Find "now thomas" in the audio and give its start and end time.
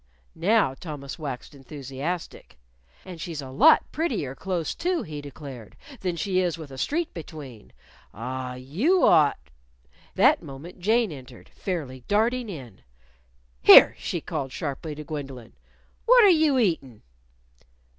0.33-1.19